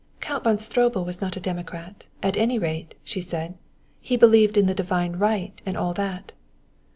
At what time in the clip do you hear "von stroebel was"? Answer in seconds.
0.45-1.21